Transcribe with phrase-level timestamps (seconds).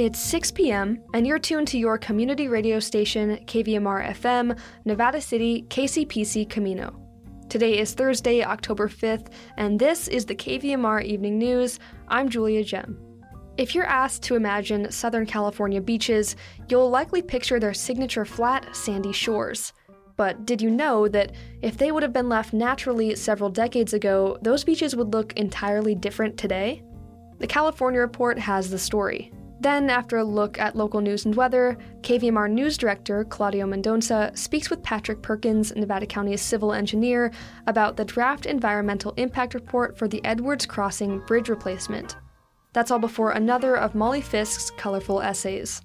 [0.00, 5.66] It's 6 p.m., and you're tuned to your community radio station, KVMR FM, Nevada City,
[5.68, 6.98] KCPC Camino.
[7.50, 11.78] Today is Thursday, October 5th, and this is the KVMR Evening News.
[12.08, 12.98] I'm Julia Gem.
[13.58, 16.34] If you're asked to imagine Southern California beaches,
[16.70, 19.74] you'll likely picture their signature flat, sandy shores.
[20.16, 24.38] But did you know that if they would have been left naturally several decades ago,
[24.40, 26.82] those beaches would look entirely different today?
[27.38, 29.30] The California Report has the story.
[29.60, 34.70] Then, after a look at local news and weather, KVMR News Director Claudio Mendonça speaks
[34.70, 37.30] with Patrick Perkins, Nevada County's civil engineer,
[37.66, 42.16] about the draft environmental impact report for the Edwards Crossing bridge replacement.
[42.72, 45.82] That's all before another of Molly Fisk's colorful essays.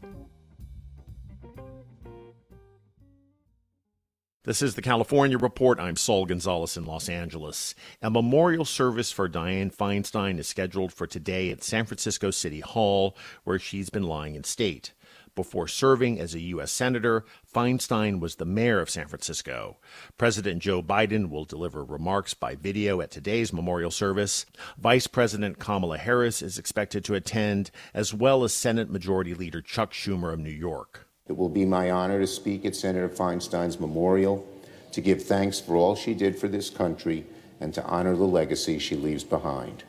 [4.45, 5.79] This is the California Report.
[5.79, 7.73] I'm Saul Gonzalez in Los Angeles.
[8.03, 13.17] A memorial service for Dianne Feinstein is scheduled for today at San Francisco City Hall,
[13.43, 14.93] where she's been lying in state.
[15.33, 16.71] Before serving as a U.S.
[16.71, 19.77] Senator, Feinstein was the mayor of San Francisco.
[20.15, 24.45] President Joe Biden will deliver remarks by video at today's memorial service.
[24.77, 29.91] Vice President Kamala Harris is expected to attend, as well as Senate Majority Leader Chuck
[29.91, 31.04] Schumer of New York.
[31.27, 34.45] It will be my honor to speak at Senator Feinstein's memorial,
[34.91, 37.25] to give thanks for all she did for this country,
[37.59, 39.83] and to honor the legacy she leaves behind.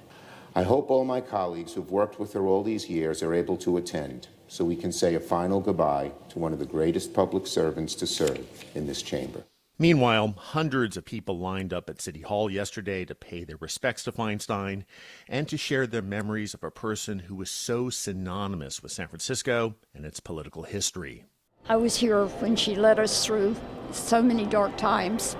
[0.55, 3.77] I hope all my colleagues who've worked with her all these years are able to
[3.77, 7.95] attend so we can say a final goodbye to one of the greatest public servants
[7.97, 9.45] to serve in this chamber.
[9.79, 14.13] Meanwhile, hundreds of people lined up at City Hall yesterday to pay their respects to
[14.13, 14.85] Feinstein
[15.29, 19.75] and to share their memories of a person who was so synonymous with San Francisco
[19.95, 21.27] and its political history.
[21.69, 23.55] I was here when she led us through
[23.93, 25.37] so many dark times,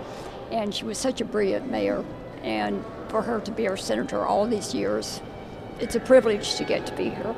[0.53, 2.05] and she was such a brilliant mayor.
[2.43, 5.23] And for her to be our senator all these years,
[5.81, 7.35] it's a privilege to get to be here.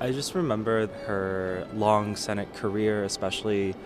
[0.00, 3.76] I just remember her long Senate career, especially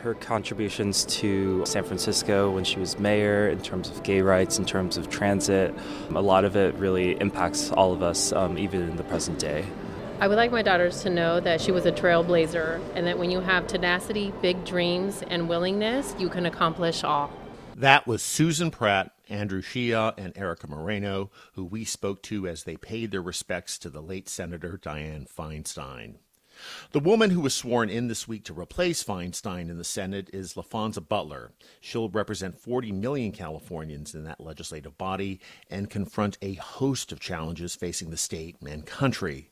[0.00, 4.64] her contributions to San Francisco when she was mayor in terms of gay rights, in
[4.64, 5.74] terms of transit.
[6.14, 9.64] A lot of it really impacts all of us, um, even in the present day.
[10.20, 13.30] I would like my daughters to know that she was a trailblazer and that when
[13.30, 17.30] you have tenacity, big dreams, and willingness, you can accomplish all.
[17.74, 22.76] That was Susan Pratt, Andrew Shea, and Erica Moreno, who we spoke to as they
[22.76, 26.16] paid their respects to the late Senator Dianne Feinstein.
[26.92, 30.54] The woman who was sworn in this week to replace Feinstein in the Senate is
[30.54, 31.52] Laphonza Butler.
[31.80, 35.40] She'll represent 40 million Californians in that legislative body
[35.70, 39.50] and confront a host of challenges facing the state and country.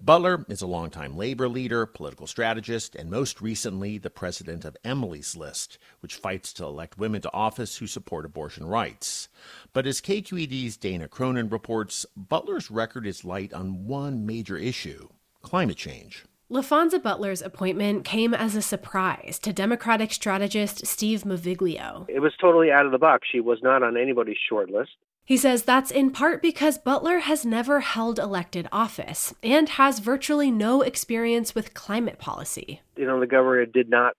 [0.00, 5.36] Butler is a longtime labor leader, political strategist, and most recently the president of Emily's
[5.36, 9.28] List, which fights to elect women to office who support abortion rights.
[9.72, 15.08] But as KQED's Dana Cronin reports, Butler's record is light on one major issue
[15.42, 16.24] climate change.
[16.50, 22.06] Laphonza Butler's appointment came as a surprise to Democratic strategist Steve Maviglio.
[22.08, 23.28] It was totally out of the box.
[23.30, 24.92] She was not on anybody's short list.
[25.26, 30.50] He says that's in part because Butler has never held elected office and has virtually
[30.50, 32.80] no experience with climate policy.
[32.96, 34.14] You know, the governor did not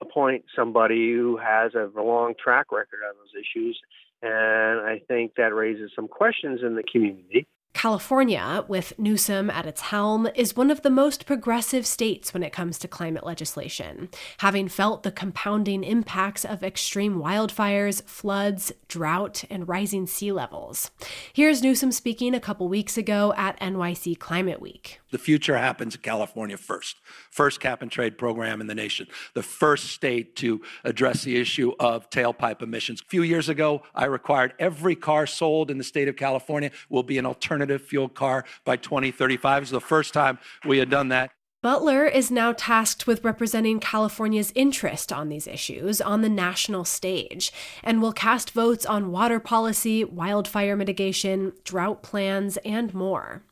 [0.00, 3.78] appoint somebody who has a long track record on those issues.
[4.22, 7.46] And I think that raises some questions in the community.
[7.74, 12.52] California, with Newsom at its helm, is one of the most progressive states when it
[12.52, 14.08] comes to climate legislation,
[14.38, 20.92] having felt the compounding impacts of extreme wildfires, floods, drought, and rising sea levels.
[21.32, 25.00] Here's Newsom speaking a couple weeks ago at NYC Climate Week.
[25.10, 26.96] The future happens in California first.
[27.30, 29.08] First cap and trade program in the nation.
[29.34, 33.00] The first state to address the issue of tailpipe emissions.
[33.00, 37.02] A few years ago, I required every car sold in the state of California will
[37.02, 39.62] be an alternative alternative fuel car by 2035.
[39.62, 41.30] It's the first time we had done that.
[41.64, 47.50] Butler is now tasked with representing California's interest on these issues on the national stage
[47.82, 53.42] and will cast votes on water policy, wildfire mitigation, drought plans, and more.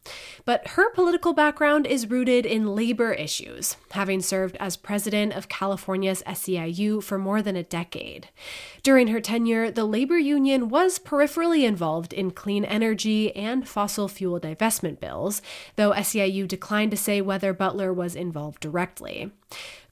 [0.44, 6.22] But her political background is rooted in labor issues, having served as president of California's
[6.26, 8.28] SEIU for more than a decade.
[8.82, 14.38] During her tenure, the labor union was peripherally involved in clean energy and fossil fuel
[14.38, 15.40] divestment bills,
[15.76, 19.30] though SEIU declined to say whether Butler was involved directly.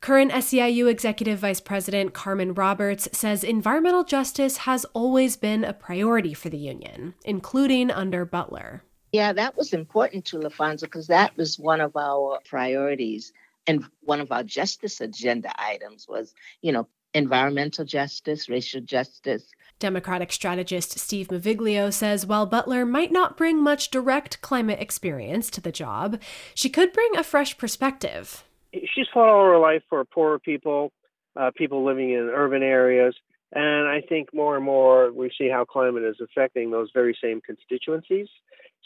[0.00, 6.34] Current SEIU Executive Vice President Carmen Roberts says environmental justice has always been a priority
[6.34, 8.82] for the union, including under Butler.
[9.12, 13.32] Yeah, that was important to Laphonza because that was one of our priorities.
[13.66, 19.50] And one of our justice agenda items was, you know, environmental justice, racial justice.
[19.78, 25.60] Democratic strategist Steve Maviglio says while Butler might not bring much direct climate experience to
[25.60, 26.20] the job,
[26.54, 28.44] she could bring a fresh perspective.
[28.72, 30.92] She's fought all her life for poorer people,
[31.34, 33.16] uh, people living in urban areas.
[33.52, 37.40] And I think more and more we see how climate is affecting those very same
[37.40, 38.28] constituencies.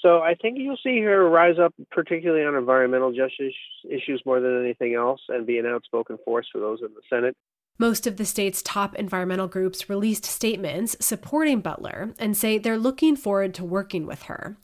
[0.01, 3.55] So I think you'll see her rise up, particularly on environmental justice
[3.89, 7.37] issues more than anything else, and be an outspoken force for those in the Senate.
[7.79, 13.17] Most of the state's top environmental groups released statements supporting Butler and say they're looking
[13.17, 14.57] forward to working with her.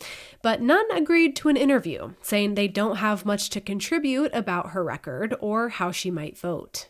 [0.43, 4.85] But none agreed to an interview, saying they don't have much to contribute about her
[4.85, 6.89] record or how she might vote.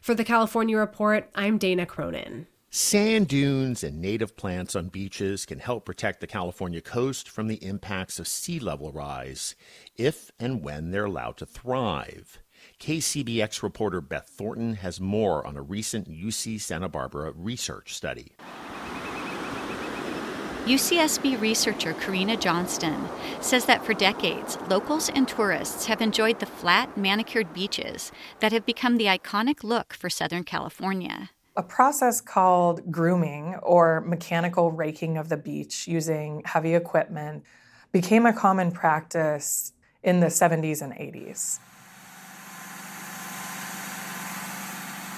[0.00, 2.46] For the California Report, I'm Dana Cronin.
[2.70, 7.64] Sand dunes and native plants on beaches can help protect the California coast from the
[7.64, 9.56] impacts of sea level rise
[9.96, 12.38] if and when they're allowed to thrive.
[12.80, 18.32] KCBX reporter Beth Thornton has more on a recent UC Santa Barbara research study.
[20.66, 23.08] UCSB researcher Karina Johnston
[23.40, 28.66] says that for decades, locals and tourists have enjoyed the flat, manicured beaches that have
[28.66, 31.30] become the iconic look for Southern California.
[31.56, 37.44] A process called grooming or mechanical raking of the beach using heavy equipment
[37.92, 39.72] became a common practice
[40.02, 41.58] in the 70s and 80s.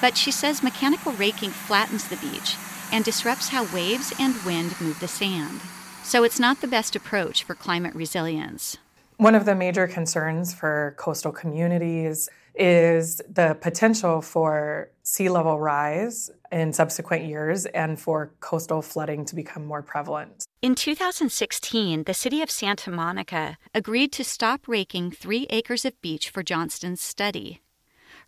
[0.00, 2.56] But she says mechanical raking flattens the beach
[2.92, 5.60] and disrupts how waves and wind move the sand.
[6.02, 8.78] So it's not the best approach for climate resilience.
[9.18, 16.30] One of the major concerns for coastal communities is the potential for sea level rise
[16.50, 20.46] in subsequent years and for coastal flooding to become more prevalent.
[20.62, 26.30] In 2016, the city of Santa Monica agreed to stop raking three acres of beach
[26.30, 27.60] for Johnston's study.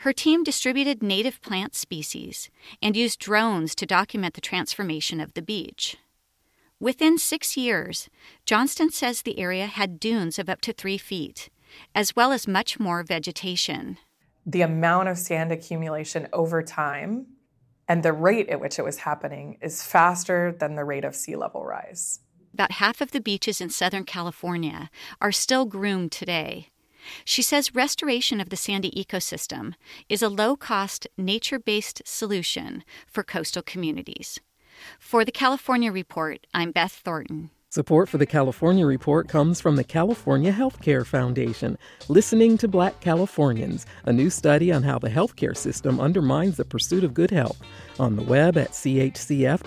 [0.01, 2.49] Her team distributed native plant species
[2.81, 5.99] and used drones to document the transformation of the beach.
[6.81, 8.09] Within six years,
[8.47, 11.51] Johnston says the area had dunes of up to three feet,
[11.95, 13.99] as well as much more vegetation.
[14.47, 17.27] The amount of sand accumulation over time
[17.87, 21.37] and the rate at which it was happening is faster than the rate of sea
[21.37, 22.21] level rise.
[22.55, 24.89] About half of the beaches in Southern California
[25.21, 26.71] are still groomed today,
[27.25, 29.75] she says restoration of the sandy ecosystem
[30.09, 34.41] is a low cost, nature based solution for coastal communities.
[34.99, 37.51] For the California Report, I'm Beth Thornton.
[37.73, 43.87] Support for the California Report comes from the California Healthcare Foundation, Listening to Black Californians,
[44.07, 47.61] a new study on how the healthcare system undermines the pursuit of good health,
[48.01, 49.61] on the web at chcf.org/lbca.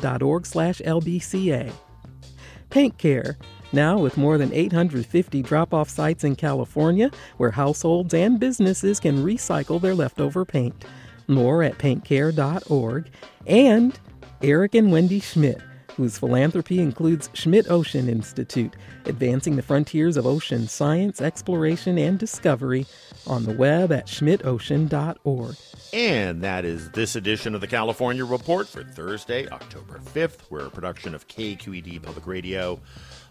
[2.69, 3.37] Paint Care
[3.73, 9.23] now, with more than 850 drop off sites in California where households and businesses can
[9.23, 10.85] recycle their leftover paint.
[11.27, 13.09] More at paintcare.org.
[13.47, 13.99] And
[14.41, 15.61] Eric and Wendy Schmidt,
[15.95, 18.75] whose philanthropy includes Schmidt Ocean Institute,
[19.05, 22.85] advancing the frontiers of ocean science, exploration, and discovery
[23.27, 25.55] on the web at schmidtocean.org.
[25.93, 30.39] And that is this edition of the California Report for Thursday, October 5th.
[30.49, 32.79] We're a production of KQED Public Radio.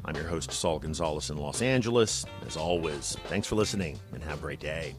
[0.05, 2.25] I'm your host, Saul Gonzalez in Los Angeles.
[2.47, 4.97] As always, thanks for listening and have a great day.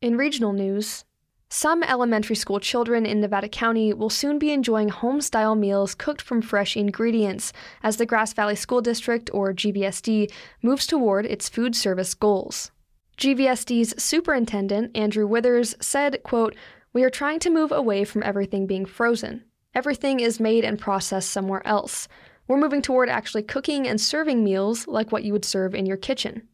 [0.00, 1.04] In regional news,
[1.50, 6.22] some elementary school children in Nevada County will soon be enjoying home style meals cooked
[6.22, 7.52] from fresh ingredients
[7.82, 12.70] as the Grass Valley School District, or GVSD, moves toward its food service goals.
[13.18, 16.56] GVSD's superintendent, Andrew Withers, said, quote,
[16.94, 19.44] We are trying to move away from everything being frozen.
[19.74, 22.06] Everything is made and processed somewhere else.
[22.46, 25.96] We're moving toward actually cooking and serving meals like what you would serve in your
[25.96, 26.46] kitchen.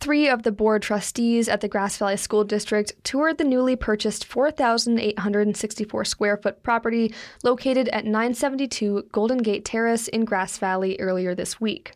[0.00, 4.24] Three of the board trustees at the Grass Valley School District toured the newly purchased
[4.24, 11.60] 4,864 square foot property located at 972 Golden Gate Terrace in Grass Valley earlier this
[11.60, 11.92] week.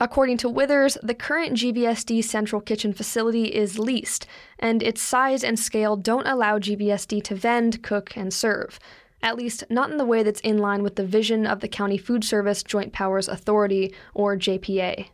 [0.00, 4.26] According to Withers, the current GVSD central kitchen facility is leased,
[4.58, 8.78] and its size and scale don't allow GVSD to vend, cook, and serve
[9.22, 11.98] at least not in the way that's in line with the vision of the County
[11.98, 15.08] Food Service Joint Powers Authority, or JPA.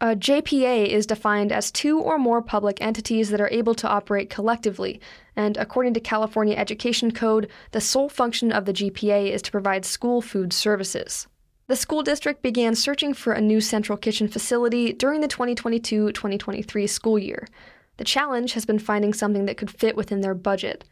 [0.00, 4.30] A JPA is defined as two or more public entities that are able to operate
[4.30, 5.00] collectively,
[5.36, 9.84] and according to California Education Code, the sole function of the JPA is to provide
[9.84, 11.28] school food services.
[11.68, 16.86] The school district began searching for a new central kitchen facility during the 2022 2023
[16.88, 17.46] school year.
[17.98, 20.84] The challenge has been finding something that could fit within their budget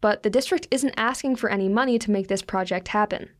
[0.00, 3.30] but the district isn't asking for any money to make this project happen.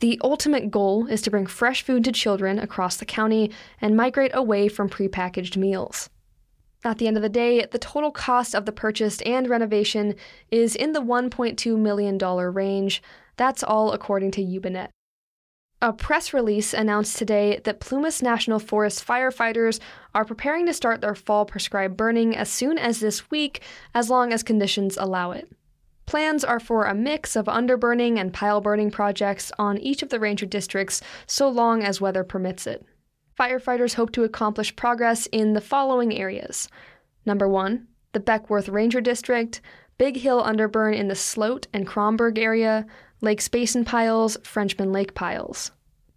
[0.00, 4.32] The ultimate goal is to bring fresh food to children across the county and migrate
[4.34, 6.10] away from prepackaged meals.
[6.84, 10.14] At the end of the day, the total cost of the purchase and renovation
[10.50, 13.02] is in the $1.2 million range.
[13.36, 14.90] That's all according to YubaNet.
[15.82, 19.78] A press release announced today that Plumas National Forest firefighters
[20.14, 23.60] are preparing to start their fall prescribed burning as soon as this week,
[23.94, 25.50] as long as conditions allow it.
[26.06, 30.20] Plans are for a mix of underburning and pile burning projects on each of the
[30.20, 32.86] ranger districts so long as weather permits it.
[33.38, 36.68] Firefighters hope to accomplish progress in the following areas.
[37.26, 39.60] Number one, the Beckwourth Ranger District,
[39.98, 42.86] Big Hill Underburn in the Sloat and Cromberg area,
[43.20, 45.72] Lakes Basin Piles, Frenchman Lake Piles.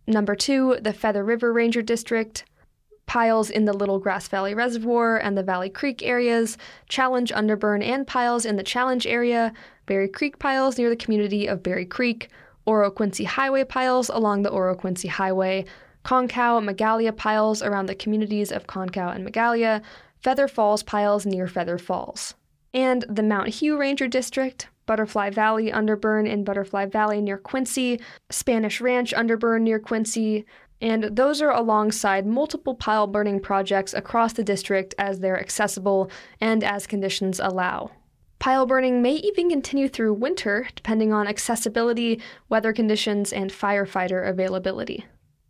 [0.05, 2.45] Number two, the Feather River Ranger District,
[3.05, 8.05] piles in the Little Grass Valley Reservoir and the Valley Creek areas, Challenge Underburn and
[8.05, 9.51] piles in the Challenge area,
[9.89, 12.29] Berry Creek piles near the community of Berry Creek,
[12.67, 15.65] Oro Quincy Highway piles along the Oro Quincy Highway,
[16.05, 19.81] Concow Magalia piles around the communities of Concow and Magalia,
[20.21, 22.35] Feather Falls piles near Feather Falls.
[22.71, 28.79] And the Mount Hough Ranger District, Butterfly Valley Underburn in Butterfly Valley near Quincy, Spanish
[28.79, 30.45] Ranch Underburn near Quincy,
[30.81, 36.63] and those are alongside multiple pile burning projects across the district as they're accessible and
[36.63, 37.89] as conditions allow.
[38.39, 45.05] Pile burning may even continue through winter, depending on accessibility, weather conditions, and firefighter availability.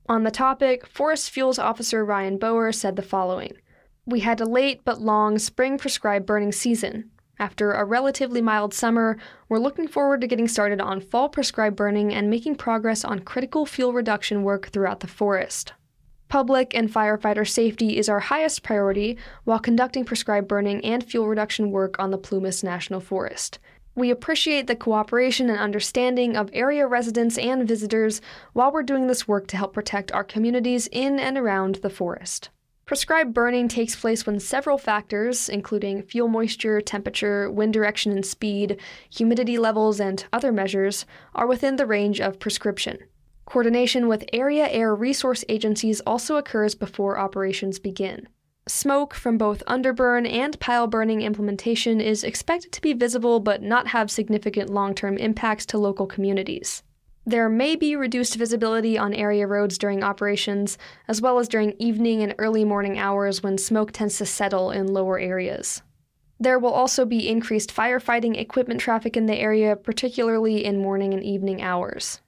[0.07, 3.53] On the topic, Forest Fuels Officer Ryan Bower said the following
[4.07, 7.11] We had a late but long spring prescribed burning season.
[7.37, 9.17] After a relatively mild summer,
[9.47, 13.67] we're looking forward to getting started on fall prescribed burning and making progress on critical
[13.67, 15.73] fuel reduction work throughout the forest.
[16.29, 21.71] Public and firefighter safety is our highest priority while conducting prescribed burning and fuel reduction
[21.71, 23.57] work on the Plumas National Forest.
[23.95, 28.21] We appreciate the cooperation and understanding of area residents and visitors
[28.53, 32.49] while we're doing this work to help protect our communities in and around the forest.
[32.85, 38.79] Prescribed burning takes place when several factors, including fuel moisture, temperature, wind direction and speed,
[39.09, 42.99] humidity levels, and other measures, are within the range of prescription.
[43.49, 48.27] Coordination with area air resource agencies also occurs before operations begin.
[48.67, 53.87] Smoke from both underburn and pile burning implementation is expected to be visible but not
[53.87, 56.83] have significant long term impacts to local communities.
[57.25, 60.77] There may be reduced visibility on area roads during operations,
[61.07, 64.93] as well as during evening and early morning hours when smoke tends to settle in
[64.93, 65.81] lower areas.
[66.39, 71.23] There will also be increased firefighting equipment traffic in the area, particularly in morning and
[71.23, 72.21] evening hours.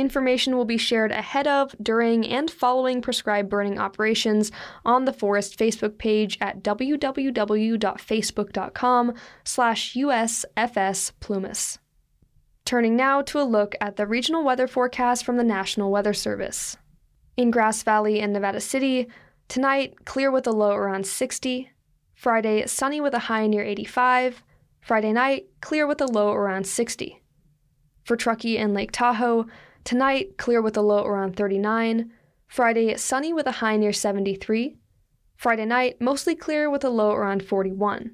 [0.00, 4.50] Information will be shared ahead of, during, and following prescribed burning operations
[4.82, 9.12] on the Forest Facebook page at www.facebook.com
[9.44, 11.78] slash usfsplumas.
[12.64, 16.78] Turning now to a look at the regional weather forecast from the National Weather Service.
[17.36, 19.06] In Grass Valley and Nevada City,
[19.48, 21.70] tonight clear with a low around 60,
[22.14, 24.42] Friday sunny with a high near 85,
[24.80, 27.22] Friday night clear with a low around 60.
[28.02, 29.44] For Truckee and Lake Tahoe,
[29.90, 32.12] tonight clear with a low around 39,
[32.46, 34.76] Friday sunny with a high near 73,
[35.34, 38.12] Friday night mostly clear with a low around 41.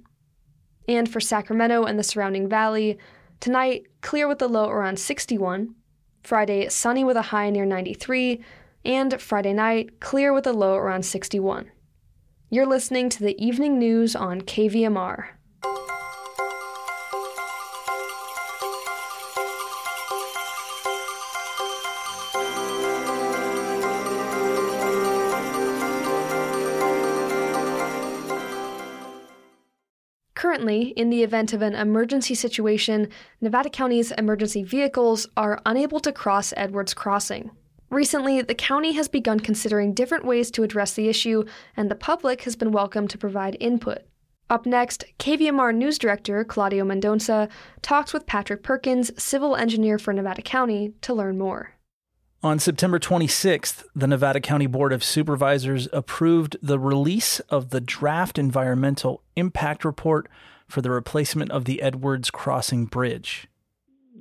[0.88, 2.96] And for Sacramento and the surrounding valley,
[3.40, 5.74] Tonight, clear with a low around 61.
[6.22, 8.42] Friday, sunny with a high near 93.
[8.82, 11.70] And Friday night, clear with a low around 61.
[12.48, 15.35] You're listening to the evening news on KVMR.
[30.66, 33.08] Currently, in the event of an emergency situation,
[33.40, 37.52] Nevada County's emergency vehicles are unable to cross Edwards Crossing.
[37.88, 41.44] Recently, the county has begun considering different ways to address the issue,
[41.76, 43.98] and the public has been welcome to provide input.
[44.50, 47.48] Up next, KVMR News Director Claudio Mendonça
[47.80, 51.74] talks with Patrick Perkins, civil engineer for Nevada County, to learn more.
[52.42, 58.36] On September 26th, the Nevada County Board of Supervisors approved the release of the draft
[58.36, 60.28] environmental impact report
[60.66, 63.48] for the replacement of the Edwards Crossing Bridge.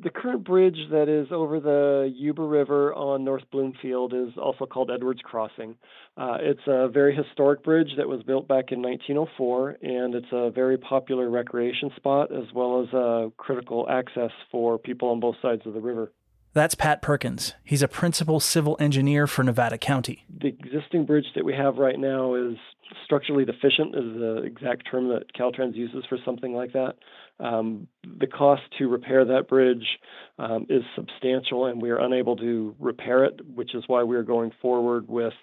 [0.03, 4.91] The current bridge that is over the Yuba River on North Bloomfield is also called
[4.91, 5.75] Edwards Crossing.
[6.17, 10.51] Uh, it's a very historic bridge that was built back in 1904, and it's a
[10.51, 15.61] very popular recreation spot as well as a critical access for people on both sides
[15.65, 16.11] of the river.
[16.55, 17.53] That's Pat Perkins.
[17.65, 20.25] He's a principal civil engineer for Nevada County.
[20.39, 22.55] The existing bridge that we have right now is
[23.03, 26.93] structurally deficient, is the exact term that Caltrans uses for something like that.
[27.41, 29.85] Um, the cost to repair that bridge
[30.39, 34.24] um, is substantial, and we are unable to repair it, which is why we are
[34.24, 35.33] going forward with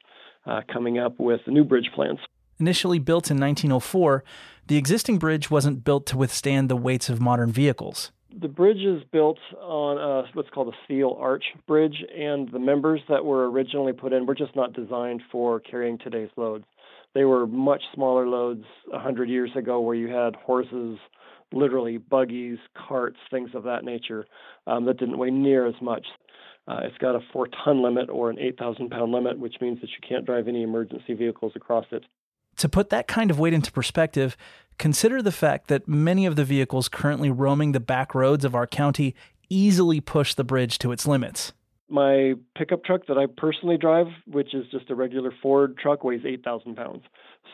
[0.46, 2.20] uh, coming up with new bridge plans.
[2.58, 4.24] Initially built in 1904,
[4.66, 8.12] the existing bridge wasn't built to withstand the weights of modern vehicles.
[8.40, 13.00] The bridge is built on a, what's called a steel arch bridge, and the members
[13.08, 16.64] that were originally put in were just not designed for carrying today's loads.
[17.14, 20.98] They were much smaller loads 100 years ago, where you had horses,
[21.52, 24.24] literally buggies, carts, things of that nature
[24.66, 26.06] um, that didn't weigh near as much.
[26.66, 29.90] Uh, it's got a four ton limit or an 8,000 pound limit, which means that
[29.90, 32.04] you can't drive any emergency vehicles across it.
[32.58, 34.36] To put that kind of weight into perspective,
[34.78, 38.66] consider the fact that many of the vehicles currently roaming the back roads of our
[38.66, 39.14] county
[39.48, 41.52] easily push the bridge to its limits.
[41.92, 46.22] My pickup truck that I personally drive, which is just a regular Ford truck, weighs
[46.24, 47.02] 8,000 pounds.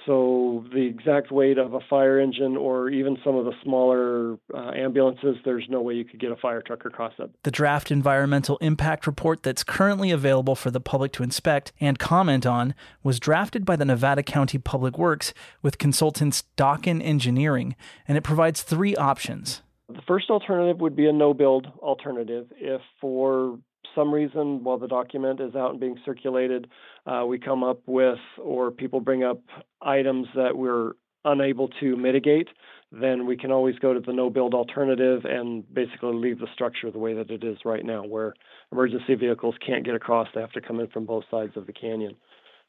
[0.07, 4.71] So the exact weight of a fire engine or even some of the smaller uh,
[4.76, 7.30] ambulances, there's no way you could get a fire truck across that.
[7.42, 12.47] The draft environmental impact report that's currently available for the public to inspect and comment
[12.47, 17.75] on was drafted by the Nevada County Public Works with consultants Dokken Engineering,
[18.07, 19.62] and it provides three options.
[19.88, 22.47] The first alternative would be a no build alternative.
[22.57, 23.59] If for
[23.94, 26.68] some reason, while the document is out and being circulated,
[27.06, 29.40] uh, we come up with or people bring up
[29.82, 30.92] items that we're
[31.25, 32.49] unable to mitigate,
[32.92, 36.90] then we can always go to the no build alternative and basically leave the structure
[36.90, 38.35] the way that it is right now, where
[38.73, 41.73] emergency vehicles can't get across, they have to come in from both sides of the
[41.73, 42.14] canyon.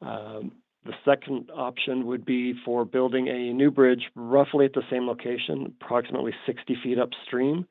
[0.01, 0.51] Um,
[0.85, 5.73] the second option would be for building a new bridge roughly at the same location,
[5.81, 7.65] approximately 60 feet upstream.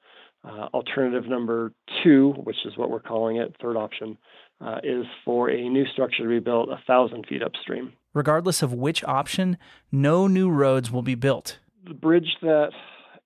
[0.49, 4.17] Uh, alternative number two, which is what we're calling it, third option,
[4.63, 7.93] uh, is for a new structure to be built a thousand feet upstream.
[8.15, 9.59] Regardless of which option,
[9.93, 11.59] no new roads will be built.
[11.87, 12.71] The bridge that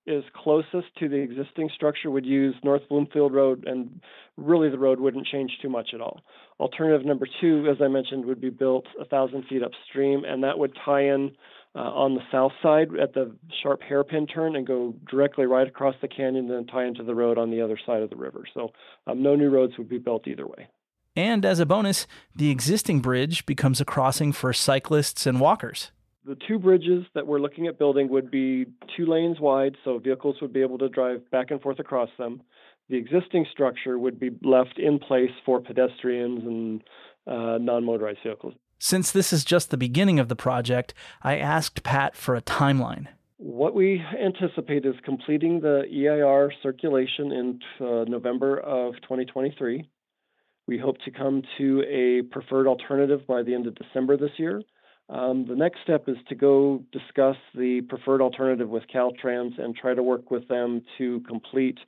[0.05, 4.01] is closest to the existing structure would use North Bloomfield Road, and
[4.35, 6.19] really the road wouldn't change too much at all.
[6.59, 10.59] Alternative number two, as I mentioned, would be built a thousand feet upstream, and that
[10.59, 11.31] would tie in
[11.75, 15.95] uh, on the south side at the sharp hairpin turn and go directly right across
[16.01, 18.43] the canyon, then tie into the road on the other side of the river.
[18.53, 18.71] So
[19.07, 20.67] um, no new roads would be built either way.
[21.15, 25.91] And as a bonus, the existing bridge becomes a crossing for cyclists and walkers.
[26.25, 30.37] The two bridges that we're looking at building would be two lanes wide, so vehicles
[30.41, 32.41] would be able to drive back and forth across them.
[32.89, 36.83] The existing structure would be left in place for pedestrians and
[37.27, 38.53] uh, non motorized vehicles.
[38.85, 43.07] Since this is just the beginning of the project, I asked Pat for a timeline.
[43.37, 49.89] What we anticipate is completing the EIR circulation in uh, November of 2023.
[50.67, 54.61] We hope to come to a preferred alternative by the end of December this year.
[55.09, 59.93] Um, the next step is to go discuss the preferred alternative with Caltrans and try
[59.93, 61.79] to work with them to complete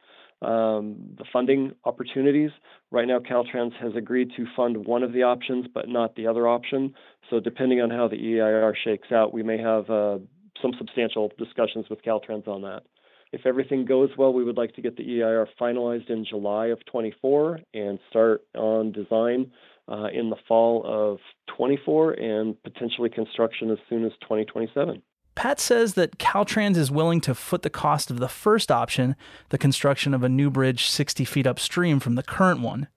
[0.42, 2.52] um, the funding opportunities.
[2.92, 6.48] Right now, Caltrans has agreed to fund one of the options, but not the other
[6.48, 6.94] option.
[7.30, 10.20] So, depending on how the EIR shakes out, we may have uh,
[10.62, 12.84] some substantial discussions with Caltrans on that.
[13.32, 16.86] If everything goes well, we would like to get the EIR finalized in July of
[16.86, 19.52] 24 and start on design
[19.88, 21.20] uh, in the fall of
[21.58, 25.02] 24 and potentially construction as soon as 2027.
[25.36, 29.16] Pat says that Caltrans is willing to foot the cost of the first option,
[29.50, 32.88] the construction of a new bridge 60 feet upstream from the current one.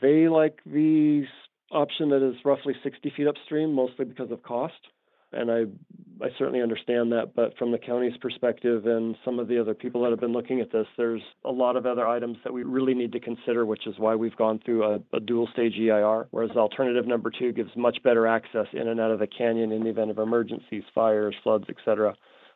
[0.00, 1.24] They like the
[1.70, 4.74] option that is roughly 60 feet upstream, mostly because of cost
[5.32, 5.64] and I
[6.22, 7.34] I certainly understand that.
[7.34, 10.60] But from the county's perspective and some of the other people that have been looking
[10.60, 13.86] at this, there's a lot of other items that we really need to consider, which
[13.86, 16.28] is why we've gone through a, a dual stage EIR.
[16.30, 19.82] Whereas alternative number two gives much better access in and out of the canyon in
[19.82, 22.14] the event of emergencies, fires, floods, etc.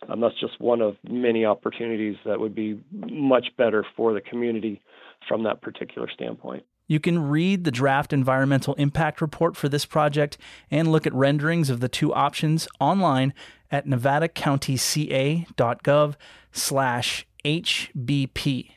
[0.09, 4.81] Um, that's just one of many opportunities that would be much better for the community
[5.29, 6.65] from that particular standpoint.
[6.87, 10.39] You can read the draft environmental impact report for this project
[10.71, 13.35] and look at renderings of the two options online
[13.71, 16.15] at nevadacountyca.gov
[16.53, 18.71] slash HBP.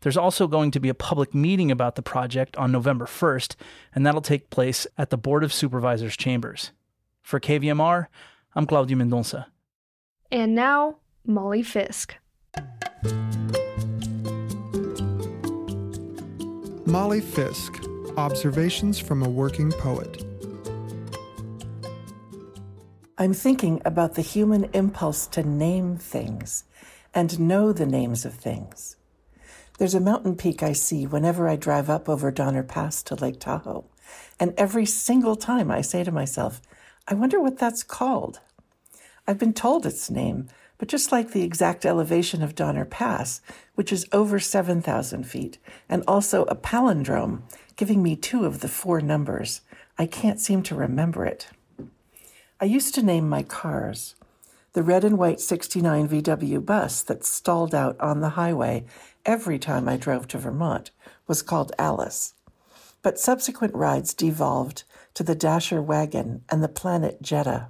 [0.00, 3.56] There's also going to be a public meeting about the project on November 1st,
[3.94, 6.70] and that'll take place at the Board of Supervisors chambers.
[7.22, 8.06] For KVMR,
[8.54, 9.46] I'm Claudio Mendonça.
[10.30, 12.14] And now, Molly Fisk.
[16.88, 17.84] Molly Fisk
[18.16, 20.24] Observations from a Working Poet.
[23.18, 26.64] I'm thinking about the human impulse to name things
[27.12, 28.96] and know the names of things.
[29.78, 33.38] There's a mountain peak I see whenever I drive up over Donner Pass to Lake
[33.38, 33.84] Tahoe,
[34.40, 36.62] and every single time I say to myself,
[37.06, 38.40] I wonder what that's called.
[39.26, 40.48] I've been told its name,
[40.78, 43.40] but just like the exact elevation of Donner Pass,
[43.74, 47.42] which is over 7,000 feet, and also a palindrome,
[47.76, 49.60] giving me two of the four numbers,
[49.98, 51.48] I can't seem to remember it.
[52.60, 54.14] I used to name my cars.
[54.72, 58.84] The red and white 69 VW bus that stalled out on the highway
[59.26, 60.90] every time I drove to Vermont
[61.26, 62.34] was called Alice.
[63.02, 67.68] But subsequent rides devolved to the Dasher wagon and the Planet Jetta.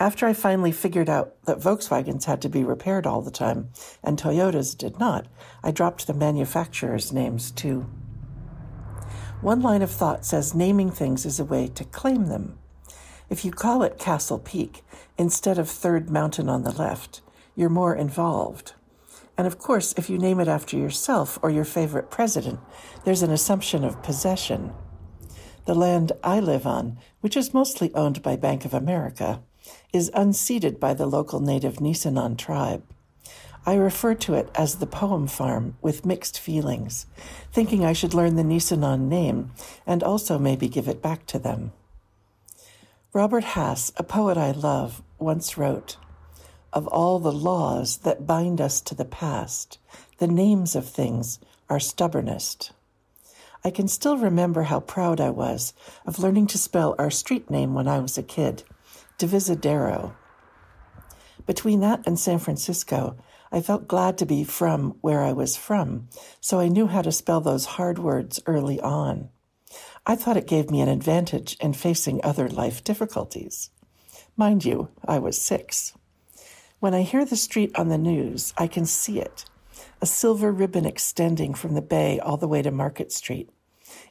[0.00, 3.70] After I finally figured out that Volkswagens had to be repaired all the time
[4.02, 5.26] and Toyotas did not,
[5.62, 7.86] I dropped the manufacturers' names too.
[9.40, 12.58] One line of thought says naming things is a way to claim them.
[13.28, 14.84] If you call it Castle Peak
[15.18, 17.22] instead of Third Mountain on the left,
[17.56, 18.74] you're more involved.
[19.36, 22.60] And of course, if you name it after yourself or your favorite president,
[23.04, 24.72] there's an assumption of possession.
[25.64, 29.42] The land I live on, which is mostly owned by Bank of America,
[29.92, 32.82] is unceded by the local native Nisenan tribe.
[33.64, 37.06] I refer to it as the poem farm with mixed feelings,
[37.52, 39.52] thinking I should learn the Nisenan name
[39.86, 41.72] and also maybe give it back to them.
[43.12, 45.96] Robert Hass, a poet I love, once wrote,
[46.72, 49.78] Of all the laws that bind us to the past,
[50.18, 52.72] the names of things are stubbornest.
[53.64, 55.72] I can still remember how proud I was
[56.04, 58.64] of learning to spell our street name when I was a kid,
[59.18, 60.14] Divisadero.
[61.46, 63.16] Between that and San Francisco,
[63.50, 66.08] I felt glad to be from where I was from,
[66.40, 69.28] so I knew how to spell those hard words early on.
[70.06, 73.70] I thought it gave me an advantage in facing other life difficulties.
[74.36, 75.92] Mind you, I was six.
[76.80, 79.44] When I hear the street on the news, I can see it
[80.00, 83.48] a silver ribbon extending from the bay all the way to Market Street.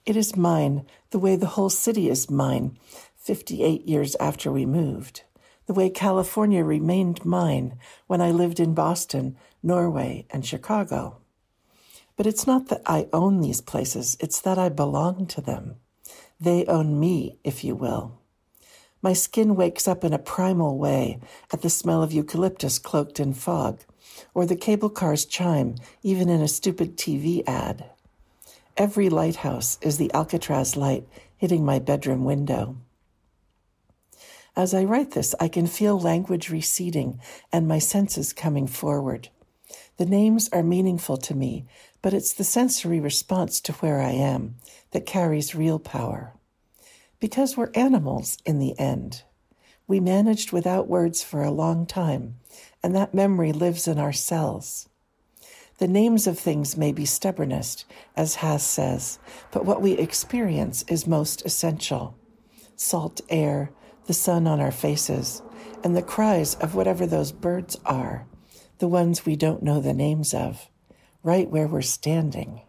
[0.05, 2.77] It is mine, the way the whole city is mine,
[3.21, 5.23] 58 years after we moved
[5.71, 11.17] the way California remained mine when I lived in Boston, Norway, and Chicago.
[12.17, 15.75] But it's not that I own these places, it's that I belong to them.
[16.41, 18.19] They own me, if you will.
[19.01, 21.19] My skin wakes up in a primal way
[21.53, 23.79] at the smell of eucalyptus cloaked in fog,
[24.33, 27.85] or the cable car's chime, even in a stupid TV ad.
[28.75, 31.07] Every lighthouse is the Alcatraz light
[31.37, 32.75] hitting my bedroom window.
[34.55, 37.21] As I write this, I can feel language receding
[37.53, 39.29] and my senses coming forward.
[39.97, 41.65] The names are meaningful to me,
[42.01, 44.55] but it's the sensory response to where I am
[44.91, 46.33] that carries real power.
[47.19, 49.23] Because we're animals in the end.
[49.87, 52.35] We managed without words for a long time,
[52.83, 54.89] and that memory lives in our cells.
[55.77, 57.85] The names of things may be stubbornest,
[58.15, 59.17] as Hass says,
[59.51, 62.15] but what we experience is most essential.
[62.75, 63.71] Salt air,
[64.07, 65.41] the sun on our faces,
[65.83, 68.25] and the cries of whatever those birds are,
[68.79, 70.67] the ones we don't know the names of,
[71.23, 72.61] right where we're standing.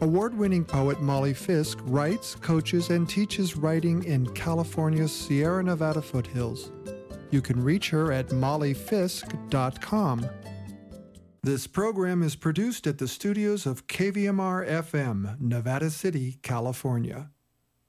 [0.00, 6.70] Award winning poet Molly Fisk writes, coaches, and teaches writing in California's Sierra Nevada foothills.
[7.30, 10.30] You can reach her at mollyfisk.com.
[11.42, 17.30] This program is produced at the studios of KVMR FM, Nevada City, California.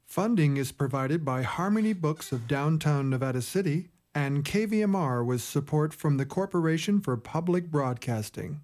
[0.05, 6.17] Funding is provided by Harmony Books of downtown Nevada City and KVMR with support from
[6.17, 8.62] the Corporation for Public Broadcasting.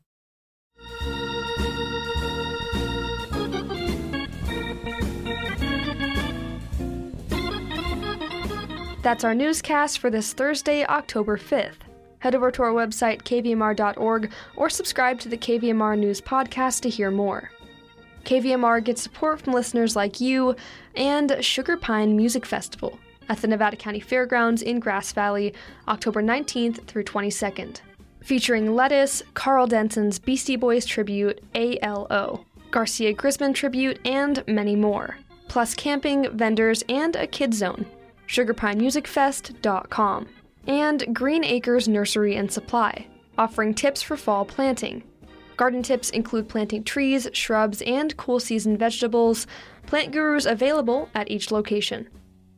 [9.02, 11.85] That's our newscast for this Thursday, October 5th.
[12.26, 17.12] Head over to our website, kvmr.org, or subscribe to the KVMR News Podcast to hear
[17.12, 17.52] more.
[18.24, 20.56] KVMR gets support from listeners like you
[20.96, 22.98] and Sugar Pine Music Festival
[23.30, 25.54] at the Nevada County Fairgrounds in Grass Valley,
[25.88, 27.82] October 19th through 22nd.
[28.22, 35.20] Featuring Lettuce, Karl Denson's Beastie Boys tribute, ALO, Garcia Grisman tribute, and many more.
[35.48, 37.86] Plus camping, vendors, and a kid zone.
[38.28, 40.28] SugarPineMusicFest.com
[40.68, 45.04] and Green Acres Nursery and Supply, offering tips for fall planting.
[45.58, 49.48] Garden tips include planting trees, shrubs, and cool season vegetables.
[49.86, 52.10] Plant gurus available at each location.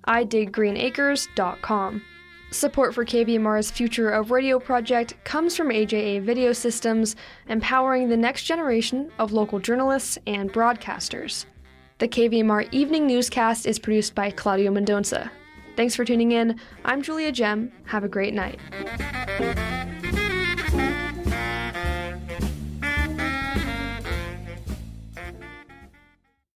[0.07, 2.01] idiggreenacres.com.
[2.49, 7.17] Support for KVMR's Future of Radio project comes from AJA Video Systems,
[7.49, 11.45] empowering the next generation of local journalists and broadcasters.
[11.99, 15.29] The KVMR Evening Newscast is produced by Claudio Mendonça.
[15.77, 16.59] Thanks for tuning in.
[16.83, 17.71] I'm Julia Gem.
[17.85, 18.59] Have a great night.